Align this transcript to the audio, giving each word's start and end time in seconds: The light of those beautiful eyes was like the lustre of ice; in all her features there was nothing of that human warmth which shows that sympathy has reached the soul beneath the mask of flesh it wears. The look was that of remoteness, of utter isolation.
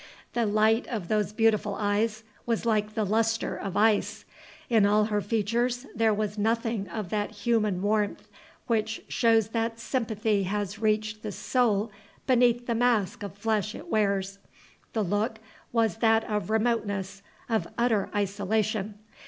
The 0.33 0.47
light 0.47 0.87
of 0.87 1.09
those 1.09 1.31
beautiful 1.31 1.75
eyes 1.75 2.23
was 2.47 2.65
like 2.65 2.95
the 2.95 3.03
lustre 3.05 3.55
of 3.55 3.77
ice; 3.77 4.25
in 4.67 4.87
all 4.87 5.03
her 5.05 5.21
features 5.21 5.85
there 5.93 6.11
was 6.11 6.39
nothing 6.39 6.87
of 6.89 7.09
that 7.09 7.29
human 7.29 7.83
warmth 7.83 8.27
which 8.65 9.03
shows 9.09 9.49
that 9.49 9.79
sympathy 9.79 10.41
has 10.45 10.79
reached 10.79 11.21
the 11.21 11.31
soul 11.31 11.91
beneath 12.25 12.65
the 12.65 12.73
mask 12.73 13.21
of 13.21 13.35
flesh 13.37 13.75
it 13.75 13.89
wears. 13.89 14.39
The 14.93 15.03
look 15.03 15.37
was 15.71 15.97
that 15.97 16.23
of 16.23 16.49
remoteness, 16.49 17.21
of 17.47 17.67
utter 17.77 18.09
isolation. 18.15 18.95